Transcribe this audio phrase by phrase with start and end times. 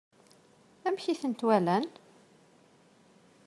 [0.87, 1.85] Amek i tent-walan?